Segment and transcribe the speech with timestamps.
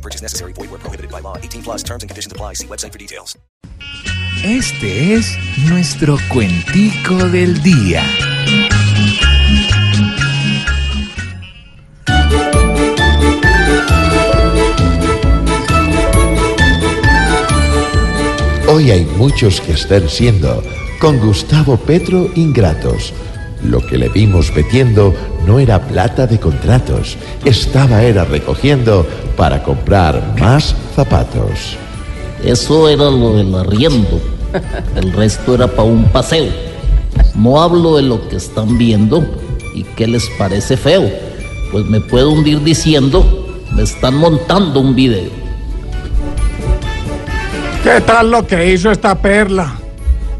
[0.00, 0.52] No purchase necessary.
[0.54, 1.36] Void where prohibited by law.
[1.36, 2.54] 18 plus terms and conditions apply.
[2.54, 3.36] See website for details.
[4.42, 5.36] Este es
[5.68, 8.02] nuestro cuentico del día.
[18.68, 20.62] Hoy hay muchos que están siendo,
[21.00, 23.12] con Gustavo Petro, ingratos.
[23.64, 25.14] Lo que le vimos metiendo
[25.46, 31.76] no era plata de contratos, estaba era recogiendo para comprar más zapatos.
[32.42, 34.20] Eso era lo del arriendo.
[34.96, 36.50] El resto era para un paseo.
[37.34, 39.24] No hablo de lo que están viendo
[39.74, 41.10] y qué les parece feo.
[41.70, 45.30] Pues me puedo hundir diciendo, me están montando un video.
[47.84, 49.74] ¿Qué tal lo que hizo esta perla?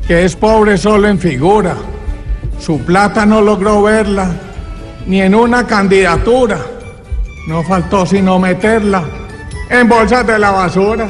[0.06, 1.76] Que es pobre solo en figura.
[2.60, 4.30] Su plata no logró verla,
[5.06, 6.58] ni en una candidatura.
[7.48, 9.02] No faltó sino meterla
[9.70, 11.08] en bolsas de la basura.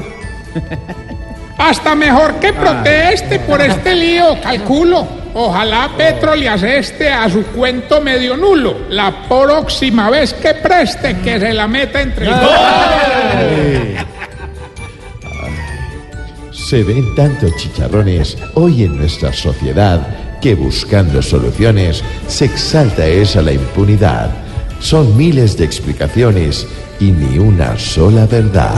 [1.58, 5.06] Hasta mejor que proteste por este lío, calculo.
[5.34, 8.76] Ojalá Petro le aseste a su cuento medio nulo.
[8.88, 12.38] La próxima vez que preste, que se la meta entre los
[16.52, 23.52] Se ven tantos chicharrones hoy en nuestra sociedad que buscando soluciones se exalta esa la
[23.52, 24.30] impunidad.
[24.80, 26.66] Son miles de explicaciones
[26.98, 28.74] y ni una sola verdad.